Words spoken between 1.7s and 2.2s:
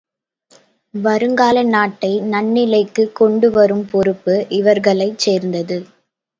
நாட்டை